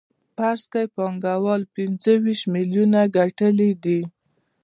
فرض 0.35 0.61
کړئ 0.71 0.87
پانګوال 0.95 1.61
پنځه 1.75 2.11
ویشت 2.23 2.45
میلیونه 2.55 2.99
ګټلي 3.17 3.71
دي 3.83 4.01